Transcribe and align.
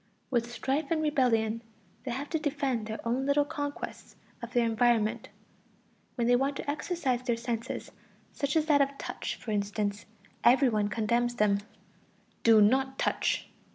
With 0.31 0.51
strife 0.51 0.89
and 0.89 0.99
rebellion 1.03 1.61
they 2.05 2.09
have 2.11 2.27
to 2.31 2.39
defend 2.39 2.87
their 2.87 2.97
own 3.07 3.27
little 3.27 3.45
conquests 3.45 4.15
of 4.41 4.51
their 4.51 4.65
environment. 4.65 5.29
When 6.15 6.25
they 6.25 6.35
want 6.35 6.55
to 6.55 6.67
exercise 6.67 7.21
their 7.21 7.37
senses, 7.37 7.91
such 8.33 8.55
as 8.55 8.65
that 8.65 8.81
of 8.81 8.97
touch, 8.97 9.35
for 9.35 9.51
instance, 9.51 10.07
every 10.43 10.69
one 10.69 10.87
condemns 10.87 11.35
them: 11.35 11.59
"Do 12.41 12.61
not 12.63 12.97
touch!" 12.97 13.47